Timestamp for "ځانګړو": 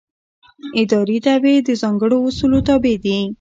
1.81-2.17